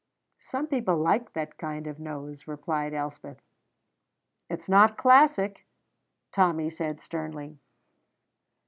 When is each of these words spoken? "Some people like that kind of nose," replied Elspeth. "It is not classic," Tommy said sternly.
"Some 0.39 0.65
people 0.65 0.97
like 0.97 1.33
that 1.33 1.59
kind 1.59 1.85
of 1.85 1.99
nose," 1.99 2.47
replied 2.47 2.91
Elspeth. 2.91 3.37
"It 4.49 4.61
is 4.61 4.67
not 4.67 4.97
classic," 4.97 5.67
Tommy 6.31 6.71
said 6.71 6.99
sternly. 6.99 7.59